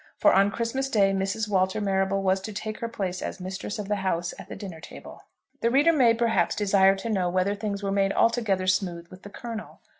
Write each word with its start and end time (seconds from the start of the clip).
For 0.17 0.33
on 0.33 0.49
Christmas 0.49 0.89
Day 0.89 1.13
Mrs. 1.13 1.47
Walter 1.47 1.79
Marrable 1.79 2.23
was 2.23 2.41
to 2.41 2.51
take 2.53 2.79
her 2.79 2.87
place 2.89 3.21
as 3.21 3.39
mistress 3.39 3.77
of 3.77 3.87
the 3.87 3.97
house 3.97 4.33
at 4.39 4.49
the 4.49 4.55
dinner 4.55 4.79
table. 4.81 5.21
The 5.61 5.69
reader 5.69 5.93
may, 5.93 6.15
perhaps, 6.15 6.55
desire 6.55 6.95
to 6.95 7.09
know 7.11 7.29
whether 7.29 7.53
things 7.53 7.83
were 7.83 7.91
made 7.91 8.11
altogether 8.11 8.65
smooth 8.65 9.09
with 9.09 9.21
the 9.21 9.29
Colonel. 9.29 9.79